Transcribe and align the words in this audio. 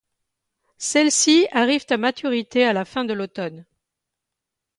Celles-ci 0.79 1.47
arrivent 1.51 1.85
à 1.91 1.97
maturité 1.97 2.65
à 2.65 2.73
la 2.73 2.85
fin 2.85 3.05
de 3.05 3.13
l’automne. 3.13 3.67